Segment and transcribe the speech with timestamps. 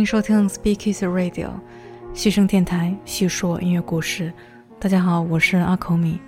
[0.00, 1.50] 欢迎收听 Speakeasy Radio，
[2.14, 4.32] 细声电台，细说音乐故事。
[4.78, 6.18] 大家好，我是阿口米。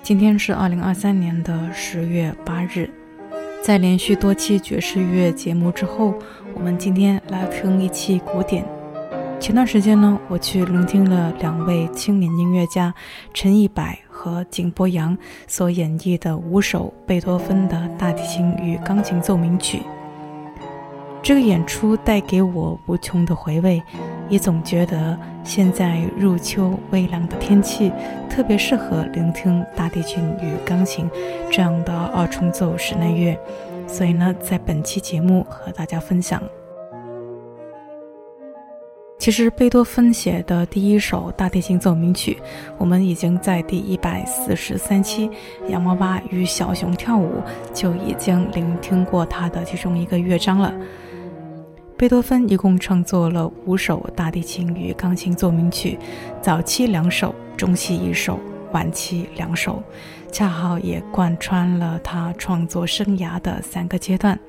[0.00, 2.88] 今天是二零二三年的十月八日，
[3.64, 6.14] 在连续多期爵士乐节目之后，
[6.54, 8.64] 我们今天来听一期古典。
[9.40, 12.94] 前段时间呢，我去聆听了两位青年音乐家
[13.34, 15.18] 陈一柏和井柏扬
[15.48, 19.82] 所演绎的五首贝多芬的大提琴与钢琴奏鸣曲。
[21.30, 23.80] 这个演出带给我无穷的回味，
[24.28, 27.92] 也总觉得现在入秋微凉的天气
[28.28, 31.08] 特别适合聆听大提琴与钢琴
[31.48, 33.38] 这样的二重奏室内乐。
[33.86, 36.42] 所以呢，在本期节目和大家分享。
[39.16, 42.38] 其实，贝多芬写的第一首大提琴奏鸣曲，
[42.76, 45.28] 我们已经在第一百四十三期
[45.68, 47.40] 《洋娃娃与小熊跳舞》
[47.72, 50.74] 就已经聆听过他的其中一个乐章了。
[52.00, 55.98] 贝多芬一共创作了五首大提琴与钢琴奏鸣曲，
[56.40, 58.40] 早期两首，中期一首，
[58.72, 59.82] 晚期两首，
[60.32, 64.40] 恰好也贯穿了他创作生涯的三个阶段。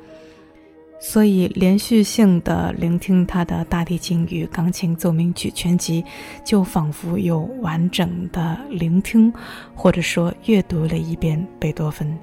[1.02, 6.06] 所以，连续性的聆听他的大提琴与钢琴奏鸣曲全集，
[6.46, 9.34] 就仿佛又完整的聆听，
[9.76, 12.18] 或者说阅读了一遍贝多芬。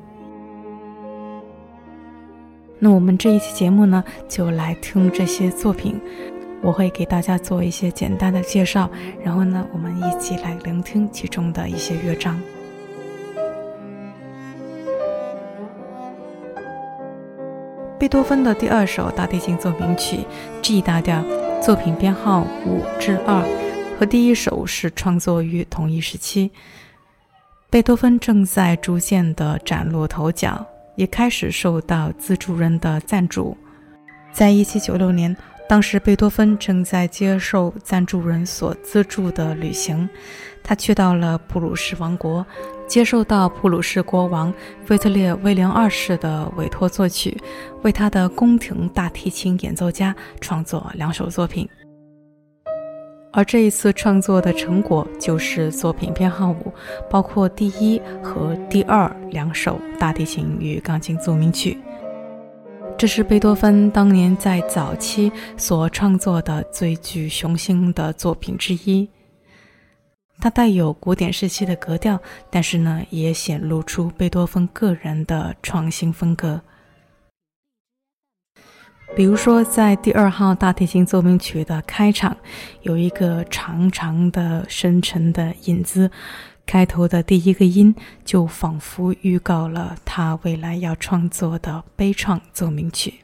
[2.79, 6.01] 那我们这一期节目呢，就来听这些作品。
[6.61, 8.91] 我会给大家做一些简单的介绍，
[9.23, 12.41] 然后呢，我们一起来聆听其中的一些乐章。
[17.99, 20.21] 贝多芬的第二首大提琴奏鸣曲
[20.63, 21.23] G 大调，
[21.61, 23.45] 作品编号五至二，
[23.99, 26.51] 和第一首是创作于同一时期。
[27.71, 30.67] 贝多芬正在逐渐的崭露头角。
[30.99, 33.57] 也开始受到资助人的赞助。
[34.33, 35.35] 在一七九六年，
[35.69, 40.09] 当时贝多芬正在接受赞助人所资助的旅行，
[40.61, 42.45] 他去到了普鲁士王国，
[42.89, 44.53] 接受到普鲁士国王
[44.85, 47.41] 腓特烈威廉二世的委托作曲，
[47.83, 51.69] 为他的宫廷大提琴演奏家创作两首作品。
[53.39, 56.73] 而这一次创作的成果就是作品编号五，
[57.09, 61.79] 包括第一和第二两首大提琴与钢琴奏鸣曲。
[62.97, 69.09] 这是贝多芬当年在早期所创作的最具雄心的作品之一。
[70.41, 72.21] 它带有古典时期的格调，
[72.51, 76.61] 但是呢，也显露出贝多芬个人的创新风格。
[79.17, 82.37] 比如说，在第二号大提琴奏鸣曲的开场，
[82.83, 86.09] 有一个长长的、深沉的引子，
[86.65, 87.93] 开头的第一个音
[88.25, 93.15] 就仿佛预告了他未来要创作的悲怆奏鸣曲。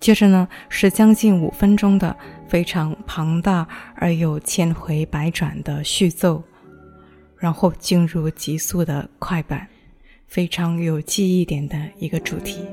[0.00, 2.16] 接着呢，是将近五分钟的
[2.48, 6.42] 非常庞大而又千回百转的序奏，
[7.38, 9.68] 然后进入急速的快板，
[10.26, 12.66] 非常有记忆点的一个主题。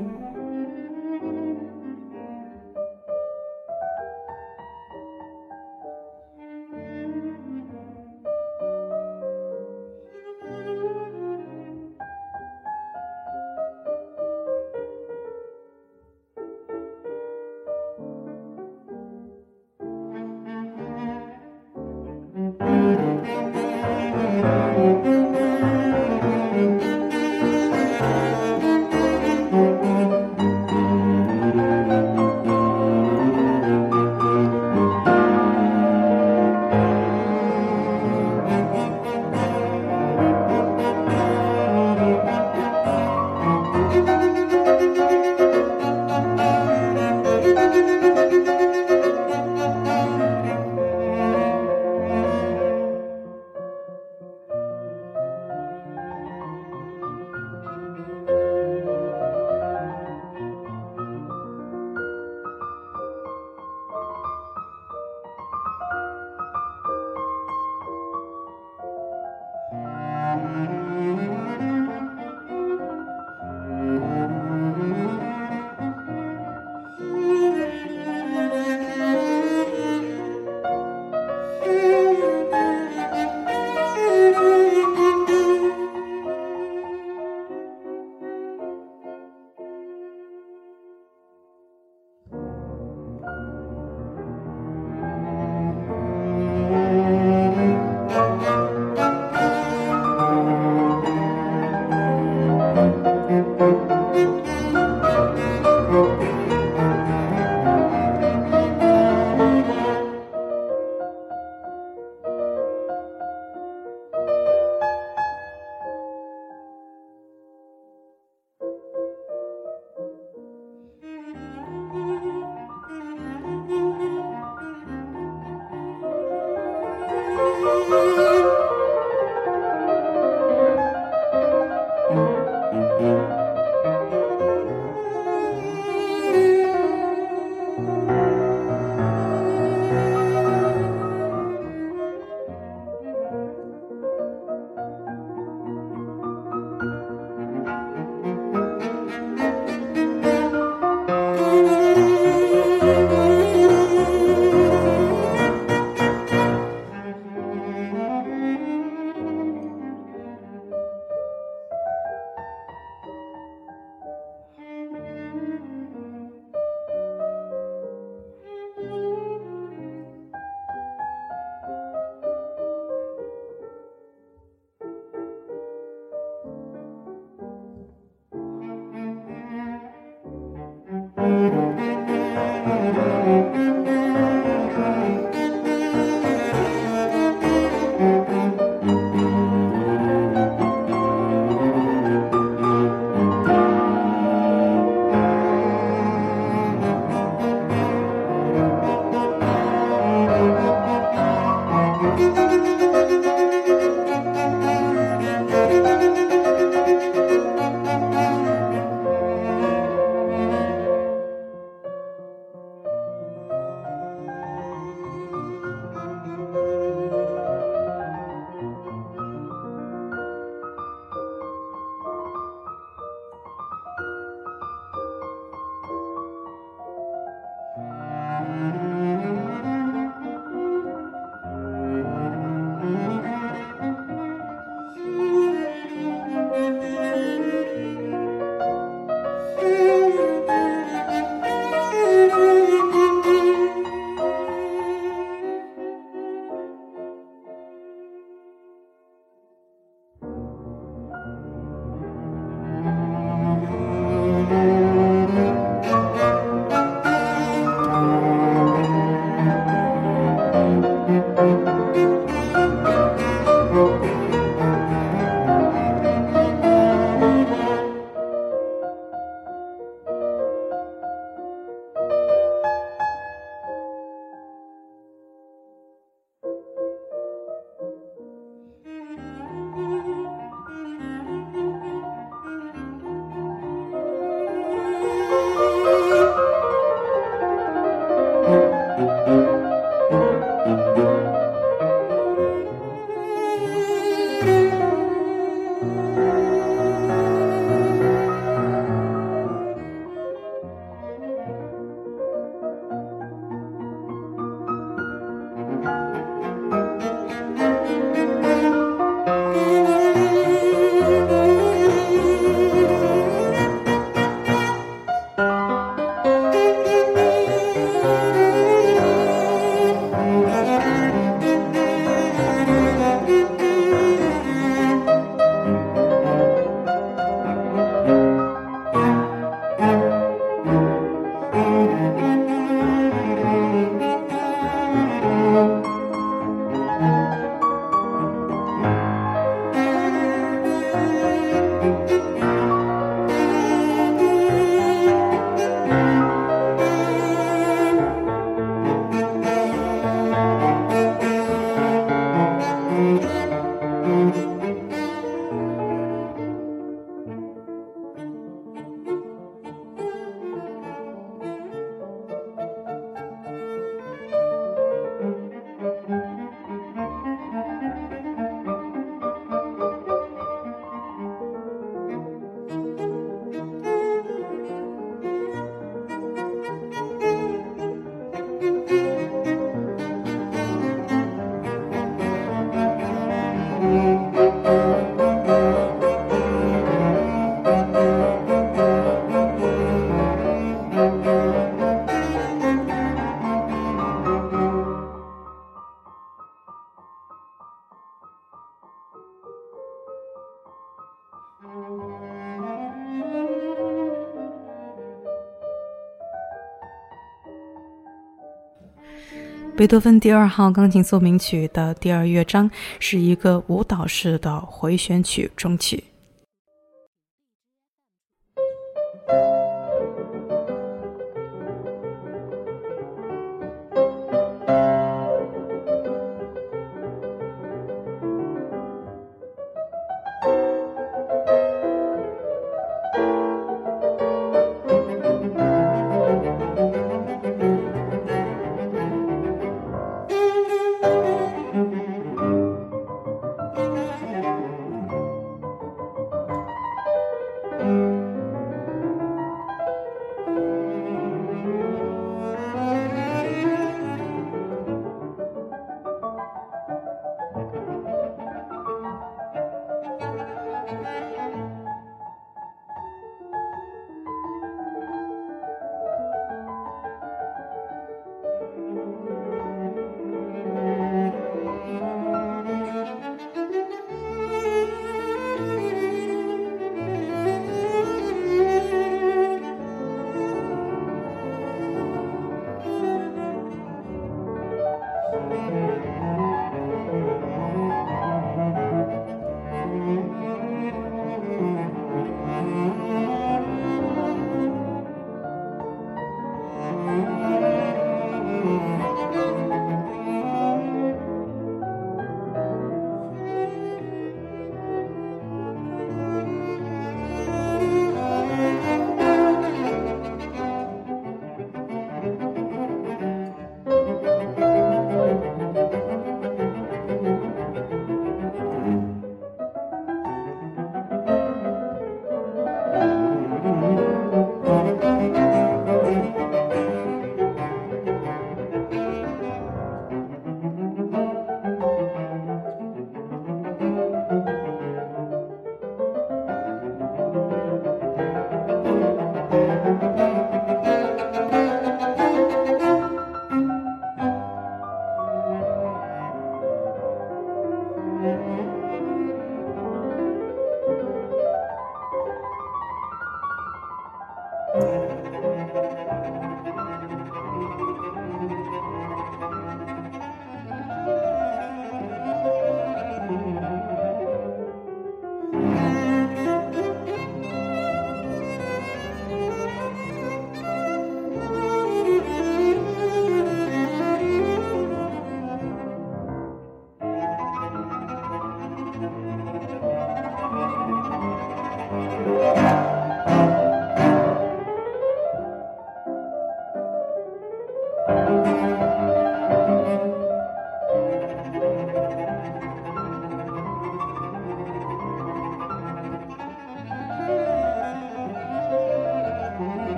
[409.82, 412.70] 贝多芬第二号钢琴奏鸣曲的第二乐章
[413.00, 416.11] 是一个舞蹈式的回旋曲中曲。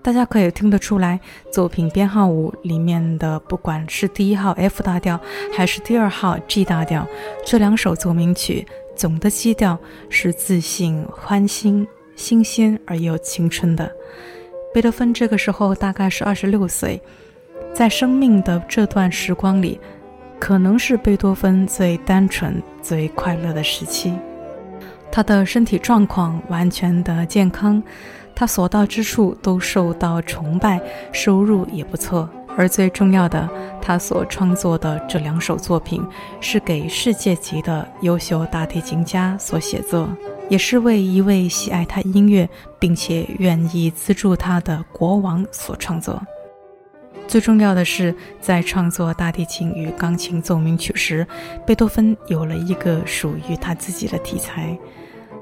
[0.00, 1.20] 大家可以听得出来，
[1.52, 5.20] 作品编号五里面的，不管是第一号 F 大调，
[5.54, 7.06] 还是第二号 G 大调，
[7.44, 9.78] 这两首奏鸣曲总的基调
[10.08, 11.86] 是自信、欢欣、
[12.16, 13.90] 新鲜而又青春的。
[14.72, 17.02] 贝多芬这个时候大概是二十六岁，
[17.74, 19.78] 在生命的这段时光里，
[20.38, 24.14] 可能是贝多芬最单纯、最快乐的时期。
[25.10, 27.82] 他的身体状况完全的健康。
[28.38, 30.80] 他所到之处都受到崇拜，
[31.10, 32.30] 收入也不错。
[32.56, 33.50] 而最重要的，
[33.82, 36.00] 他所创作的这两首作品
[36.40, 40.08] 是给世界级的优秀大提琴家所写作，
[40.48, 46.22] 也是为一位喜爱他音乐并且愿意资助他的国王所创作。
[47.26, 51.26] 最重要的是，在创作大提琴与钢琴奏鸣曲时，
[51.66, 54.78] 贝多芬有了一个属于他自己的题材，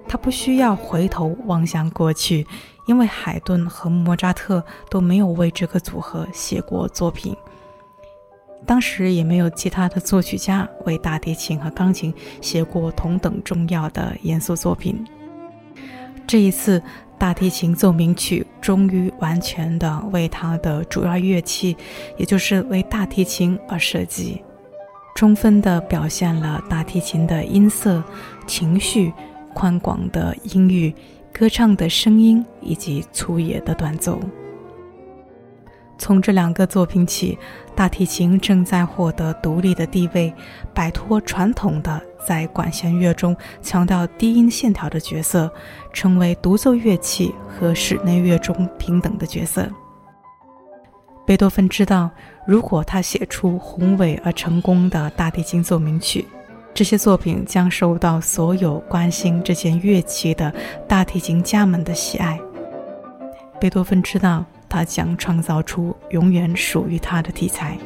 [0.08, 2.46] 他不需要回头望向过去。
[2.86, 7.36] 因为海顿和莫扎特都没有为这个组合写过作品，
[8.64, 15.04] 当时也没有其他的作曲家为大提琴和钢琴写过同等重要的严肃作品。
[16.26, 16.82] 这一次，
[17.18, 21.76] 大提琴奏鸣曲终于完全的为它的主要乐器，
[22.16, 24.42] 也就是为大提琴而设计，
[25.14, 28.02] 充分的表现了大提琴的音色、
[28.46, 29.12] 情绪、
[29.54, 30.94] 宽广的音域。
[31.38, 34.18] 歌唱的声音以及粗野的短奏。
[35.98, 37.38] 从这两个作品起，
[37.74, 40.32] 大提琴正在获得独立的地位，
[40.72, 45.52] 摆脱传统的在管弦乐中强调低音线条的角色，
[45.92, 49.68] 成为独奏乐器和室内乐中平等的角色。
[51.26, 52.10] 贝多芬知道，
[52.46, 56.24] 如果他写出宏伟而成功的大提琴奏鸣曲。
[56.76, 60.54] 这些作品将受到所有关心这件乐器的
[60.86, 62.38] 大提琴家们的喜爱。
[63.58, 67.78] 贝多芬知道，他将创造出永远属于他的题材。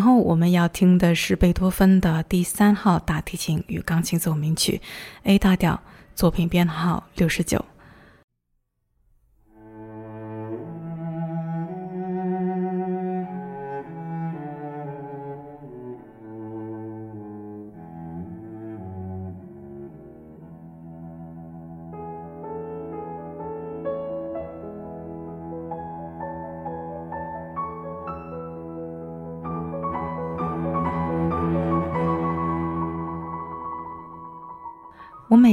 [0.00, 4.80] 然后我们要听的是贝多芬的第三号大提琴与钢琴奏鸣曲
[5.24, 5.78] ，A 大调，
[6.14, 7.62] 作品编号六十九。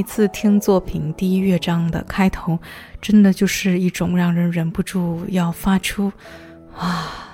[0.08, 2.58] 次听作品第一乐章的开头，
[3.02, 6.10] 真的就是一种让人忍不住要发出
[6.74, 7.28] “啊”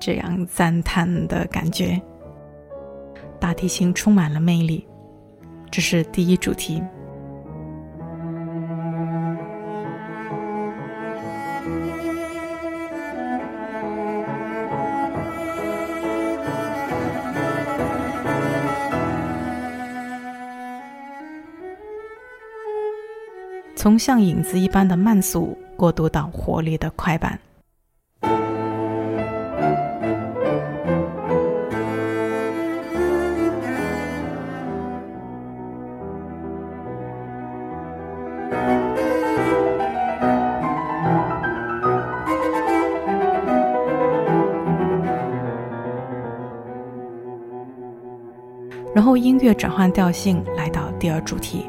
[0.00, 2.00] 这样赞叹的感觉。
[3.40, 4.86] 大提琴充满了魅力，
[5.68, 6.80] 这是第一主题。
[23.82, 27.36] 从像影子一般的慢速过渡到活力的快板，
[48.94, 51.68] 然后音乐转换调性，来到第二主题。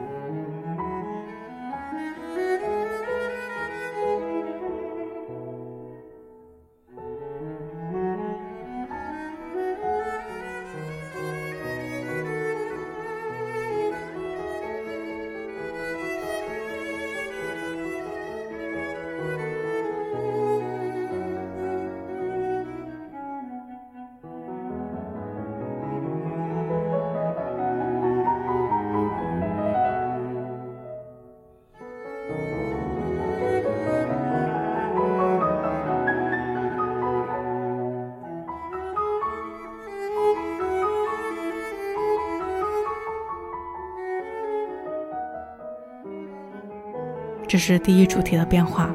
[47.53, 48.89] 这是第一主题的变化。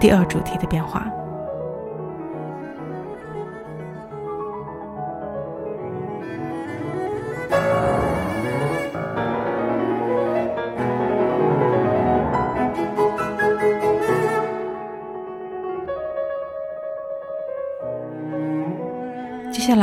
[0.00, 1.15] 第二主题的变化。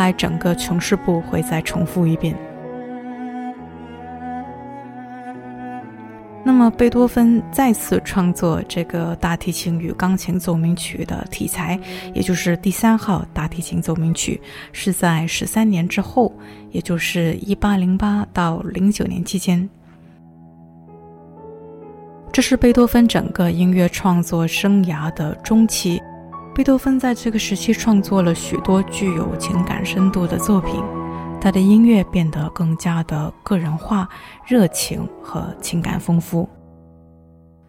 [0.04, 2.36] 来，整个琼式部会再重复一遍。
[6.44, 11.80] 那么，贝多芬再次创作这个大提琴与钢琴奏鸣曲的题材，
[12.14, 14.42] 也就是第三号大提琴奏鸣曲，
[14.74, 16.34] 是在十三年之后，
[16.72, 19.70] 也就是一八零八到零九年期间。
[22.34, 26.02] 这是贝多芬整个音乐创作生涯的中期。
[26.56, 30.76] 贝多芬在这个时期创作了许多具有情感深度的作品，
[31.42, 34.08] 他的音乐变得更加的个人化、
[34.46, 36.48] 热情和情感丰富。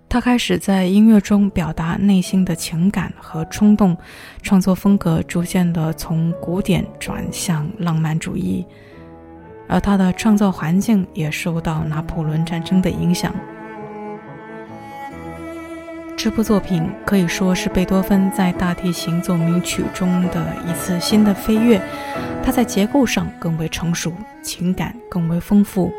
[0.07, 3.97] 他开始在音乐中表达内心的情感和冲动，
[4.43, 8.67] 创作风格逐渐的从古典转向浪漫主义，
[9.67, 13.35] 而他的创造环境也受到拿破仑战争的影响。
[16.25, 21.79] 这部作品可以说是贝多芬在大提琴奏鸣曲中的一次新的飞跃，
[22.43, 24.11] 它在结构上更为成熟，
[24.41, 25.93] 情感更为丰富。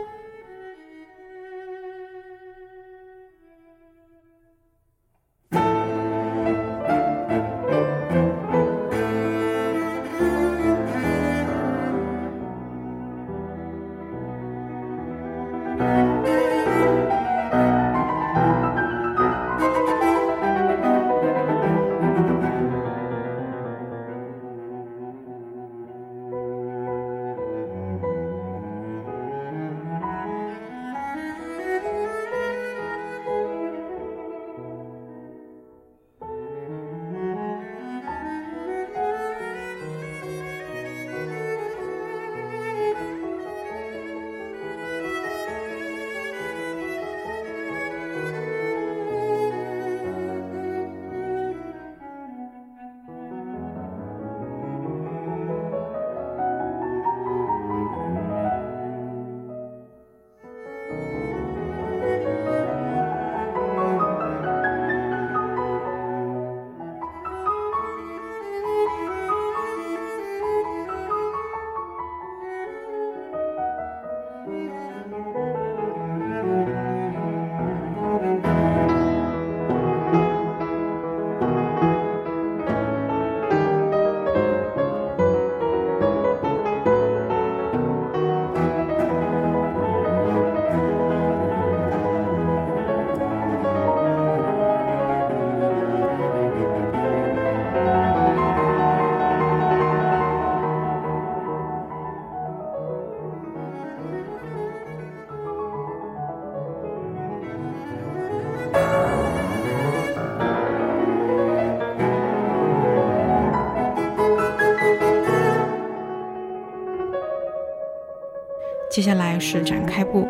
[118.96, 120.26] 接下来是展开部，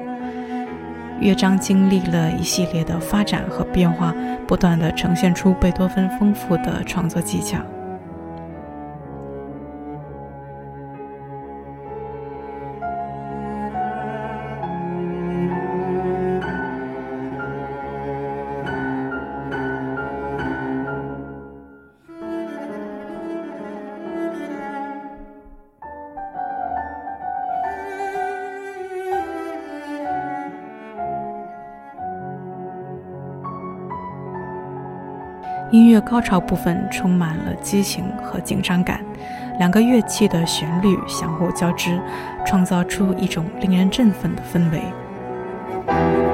[1.19, 4.11] 乐章经历了一系列的发展和变化，
[4.47, 7.59] 不断的呈现出贝多芬丰富的创作技巧。
[35.95, 38.99] 乐高潮部分充满了激情和紧张感，
[39.59, 41.97] 两个乐器的旋律相互交织，
[42.45, 46.24] 创造出一种令人振奋的氛围。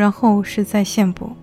[0.00, 1.36] 然后是在线部。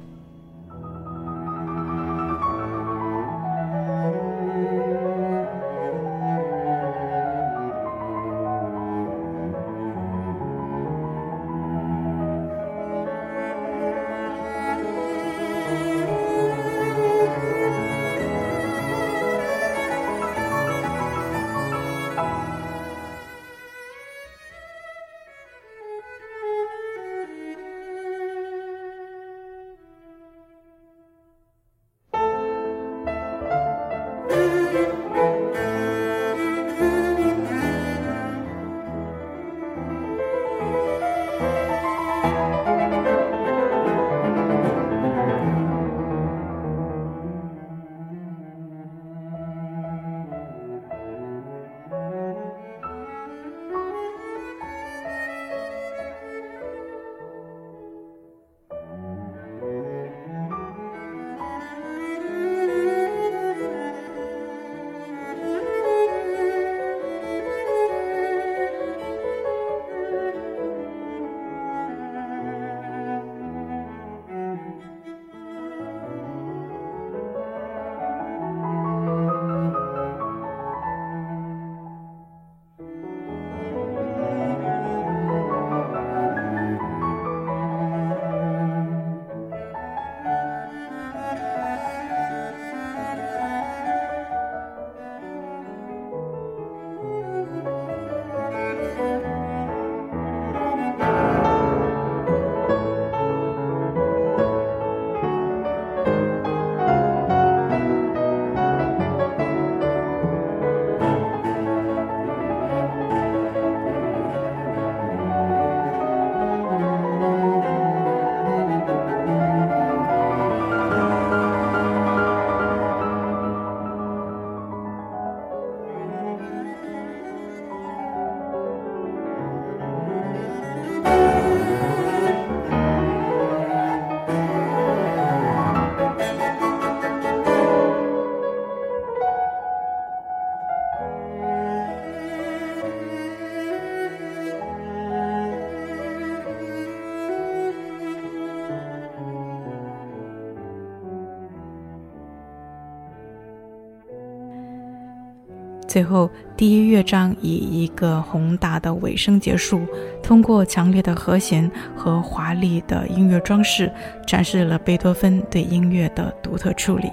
[155.87, 159.81] 最后，第一乐章以一个宏大的尾声结束，
[160.21, 163.91] 通过强烈的和弦和华丽的音乐装饰，
[164.25, 167.09] 展示了贝多芬对音乐的独特处理。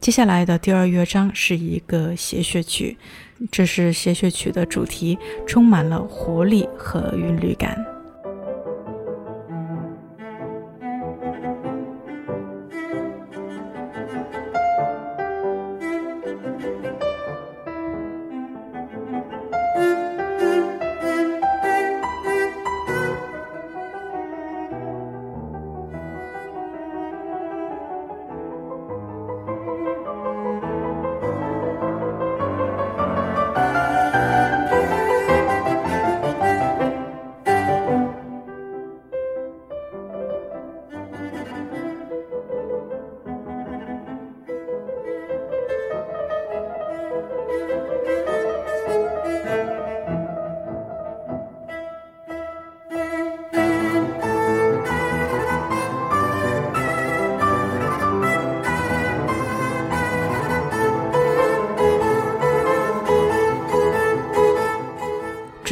[0.00, 2.96] 接下来的第二乐章是一个谐谑曲，
[3.50, 7.76] 这是谐谑曲的主题，充满了活力和韵律感。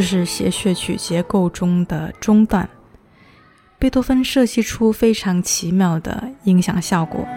[0.08, 2.66] 是协谑曲结构中的中段，
[3.78, 7.28] 贝多芬设计出非常奇妙的音响效果。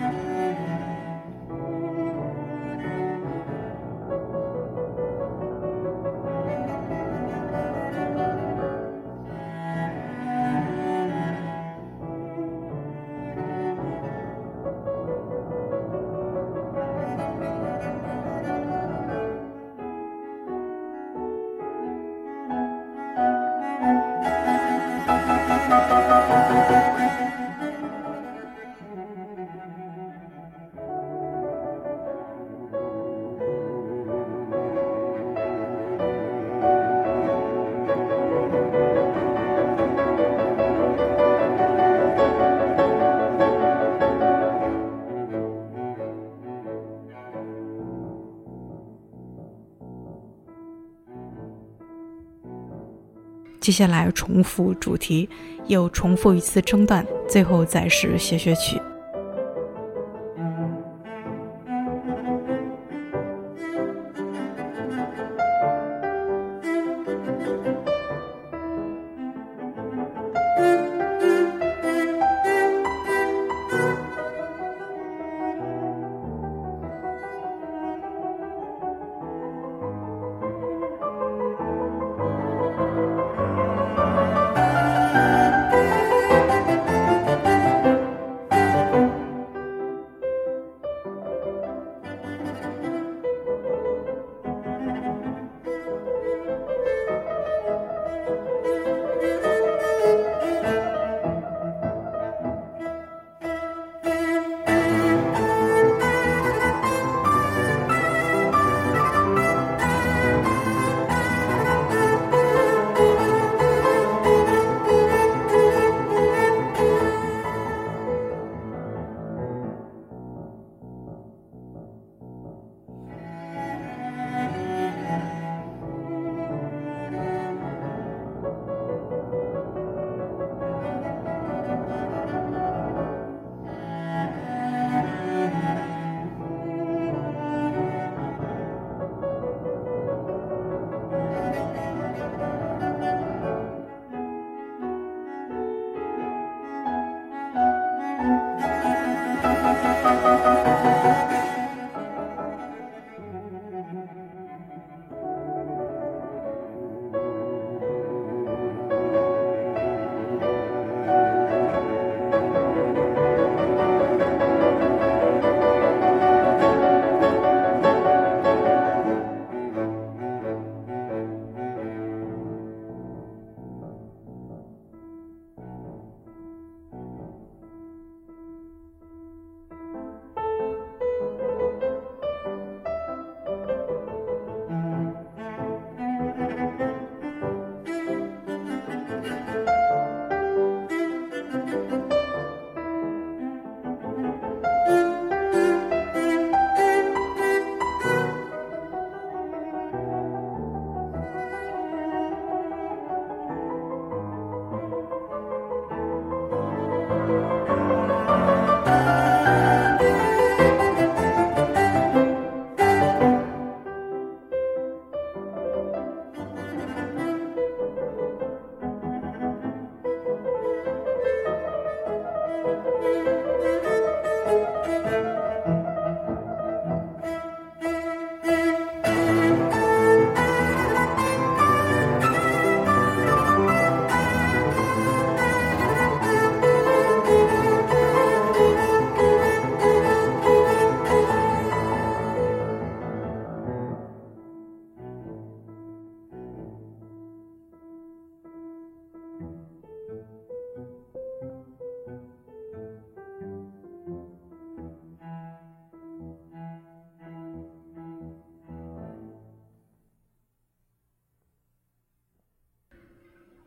[53.62, 55.30] 接下来重复主题，
[55.68, 58.82] 又重复一次中断，最后再是谐学曲。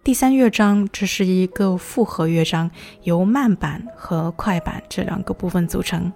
[0.04, 2.70] 第三乐章这是一个复合乐章，
[3.04, 6.12] 由慢板和快板这两个部分组成。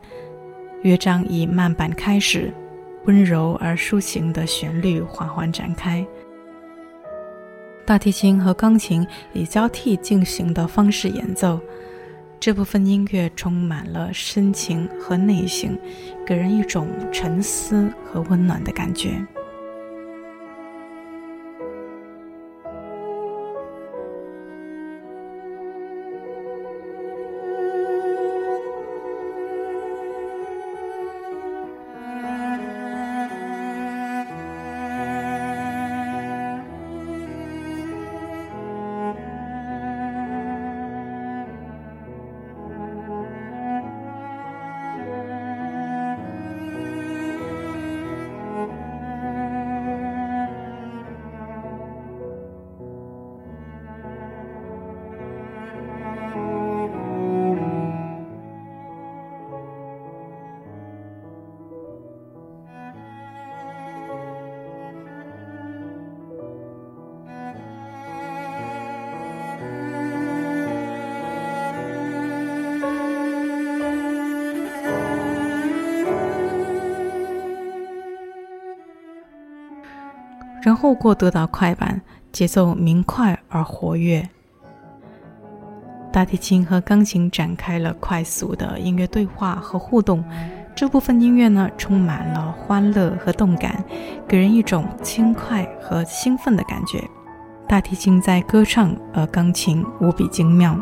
[0.83, 2.53] 乐章以慢板开始，
[3.07, 6.07] 温柔而抒情的旋律缓缓展开。
[7.87, 11.59] 大提琴和钢琴以交替进行的方式演奏，
[12.39, 15.79] 这部分音乐充满了深情和内心，
[16.27, 19.27] 给人一种沉思和温暖的感觉。
[80.69, 81.99] 然后过渡到快板，
[82.31, 84.29] 节奏明快而活跃。
[86.13, 90.23] 大提琴和钢琴展开了快速的音乐对话和互动。
[90.77, 93.83] 这部分音乐呢，充满了欢乐和动感，
[94.29, 97.03] 给人一种轻快和兴奋的感觉。
[97.67, 100.79] 大提琴在歌唱，而钢琴无比精妙。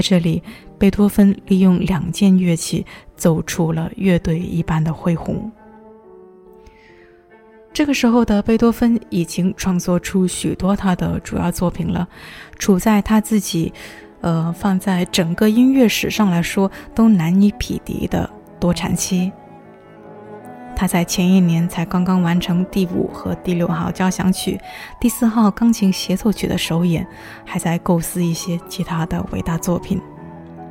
[0.00, 0.42] 在这里，
[0.78, 2.86] 贝多芬利用两件乐器
[3.16, 5.52] 走出了乐队一般的恢宏。
[7.70, 12.08] 这个时候的贝多芬已经创作出许多他的主要作品了，
[12.58, 13.70] 处在他自己，
[14.22, 18.28] 呃，放在整个音乐史上来说都难以匹敌的
[18.58, 19.30] 多产期。
[20.80, 24.58] 他在前一年才刚刚完成第五和第六号交响曲、
[24.98, 27.06] 第四号钢琴协奏曲的首演，
[27.44, 30.00] 还在构思一些其他的伟大作品。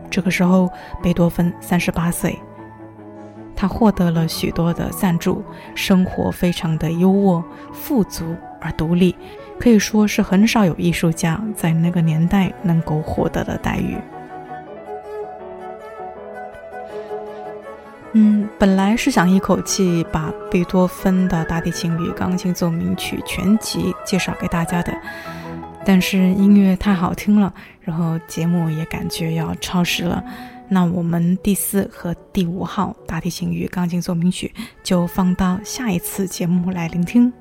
[0.10, 0.68] 这个时候，
[0.99, 2.39] 贝多芬三十八岁。
[3.55, 5.43] 他获得了许多的赞助，
[5.76, 9.16] 生活非常的优渥、富足而独立，
[9.60, 13.95] 可以说是很少有艺术家在那个年代能够获得的待遇。
[18.14, 24.91] 嗯，本来是想一口气把贝多芬的大提琴与钢琴奏鸣曲全集介绍给大家的，
[25.86, 30.24] 但是音乐太好听了，然后节目也感觉要超时了。
[30.68, 34.53] 那我们第四和第五号大提琴与钢琴奏鸣曲
[34.84, 37.32] 就放到下一次节目来聆听。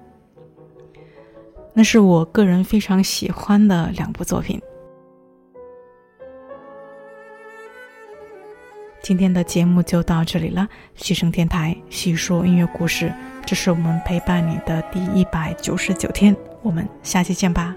[1.75, 4.61] 那是我个人非常喜欢的两部作品。
[9.09, 13.11] 今天的节目就到这里了，西声电台细说音乐故事，
[13.47, 17.75] 这是我们陪伴你的第一百九十九天，我们下期见吧。